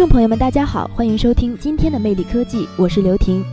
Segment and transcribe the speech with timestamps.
[0.00, 3.44] 众朋友们，大家好，欢迎收听今天的魅力科技，我是刘婷。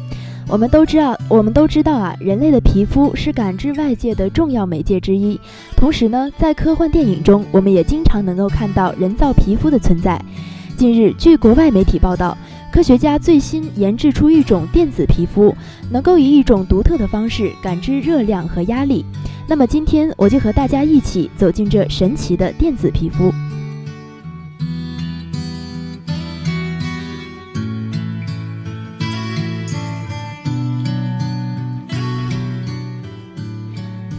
[0.48, 5.38] 我们都知道，我们都知道啊，人类的皮肤是感知外界的重要媒介之一。
[5.76, 10.18] 同时呢，在科幻电影中，我们也经常能够看到人造皮肤的存在。
[10.78, 12.38] 近日，据国外媒体报道，
[12.72, 15.54] 科学家最新研制出一种电子皮肤，
[15.92, 19.04] 能够以一种独特的方式感知热量和压力。
[19.50, 23.34] 那么今天，我就和大家一起走进这神奇的电子皮肤。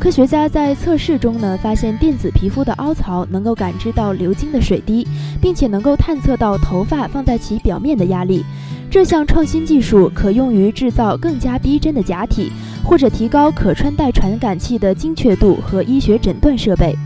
[0.08, 5.06] 科学家在测试中呢，发现电子皮肤的凹槽能够感知到流经的水滴，
[5.38, 8.42] 并且能够探测到头发放在其表面的压力。
[8.90, 12.50] 这项创新技术可用于制造更加逼真的假体，
[12.82, 16.96] 或者提高可穿戴传感器的精确度和医学诊断设备。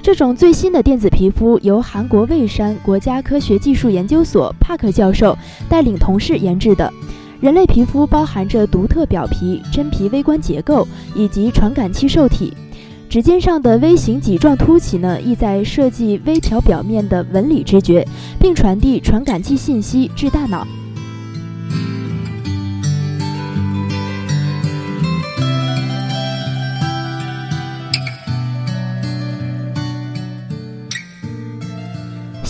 [0.00, 5.36] 这种最新的电子皮肤由韩国蔚山国家科学技术研究所帕克教授
[5.68, 6.90] 带领同事研制的。
[7.42, 12.56] 人类皮肤包含着独特表皮、真皮微观结构以及传感器受体，
[13.08, 18.06] 指尖上的微型脊状突起呢，意在设计微调表面的纹理知觉，
[18.38, 20.64] 并传递传感器信息至大脑。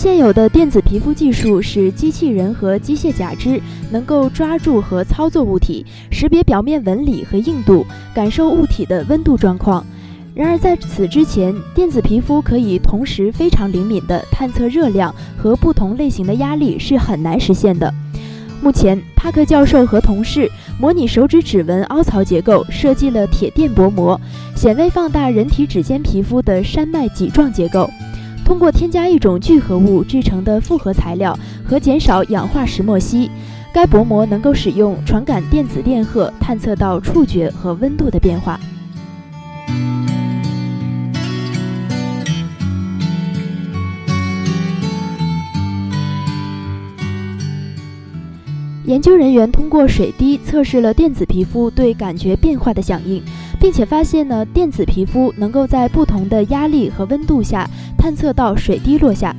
[0.03, 3.57] 现有的电子皮肤技术使机器人和机械假肢
[3.89, 9.81] 能够抓住和操作物体，识别表面纹理和硬度，感受物体的温度状况。
[10.35, 17.89] 然而，在此之前，电子皮肤可以同时非常灵敏地探测热量和不同类型的压力是很难实现的。
[18.61, 24.19] 目前，帕克教授和同事模拟手指指纹凹槽结构，设计了铁电薄膜，
[24.53, 27.89] 显微放大人体指尖皮肤的山脉脊状结构。
[28.45, 33.29] 通过添加一种聚合物制成的复合材料和减少氧化石墨烯，
[33.73, 38.59] 该薄膜能够使用传感电子电荷探测到触觉和温度的变化。
[48.85, 53.23] 研究人员通过水滴测试了电子皮肤对感觉变化的响应，
[53.63, 57.65] 并且发现呢，电子皮肤能够在不同的压力和温度下
[57.97, 59.33] 探测到水滴落下。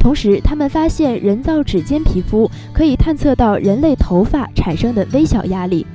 [0.00, 5.86] 同时，他们发现人造指尖皮肤可以探测到人类头发产生的微小压力。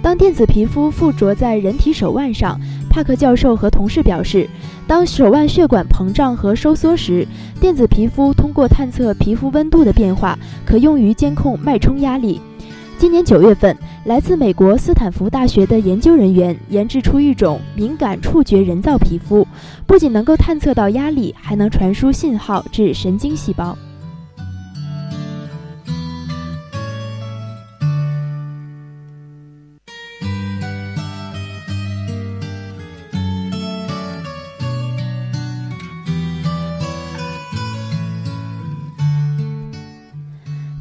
[0.00, 2.56] 当电子皮肤附着在人体手腕上，
[2.88, 4.48] 帕克教授和同事表示，
[4.86, 7.26] 当手腕血管膨胀和收缩时，
[7.60, 12.40] 电子皮肤通过探测皮肤温度的变化，可用于监控脉冲压力。
[12.98, 13.74] 今年九月份，
[14.04, 19.46] 来自美国斯坦福大学的研究人员研制出一种敏感触觉人造皮肤，
[19.86, 23.76] 不仅能够探测到压力，还能传输信号至神经细胞。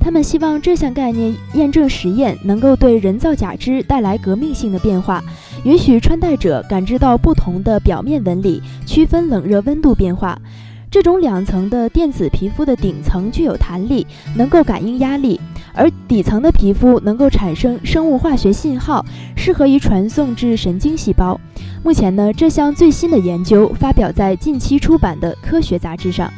[0.09, 5.23] 他们希望这项概念验证实验能够对人造假肢带来革命性的变化，
[5.63, 10.35] 允许穿戴者感知到不同的表面纹理，区分冷热温度变化。
[10.89, 15.39] 这种两层的电子皮肤的顶层具有弹力，能够感应压力，
[15.75, 19.05] 而底层的皮肤能够产生生物化学信号，
[19.35, 21.39] 适合于传送至神经细胞。
[21.83, 26.33] 目前呢，这项最新的研究发表在近期出版的科学杂志上。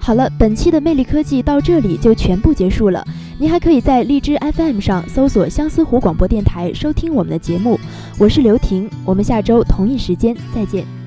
[0.00, 3.04] 好了，本期的魅力科技到这里就全部结束了。
[3.38, 7.78] 您还可以在荔枝 FM 上搜索相思湖广播电台收听我们的节目。
[8.18, 10.97] 我是刘婷，我们下周同一时间再见。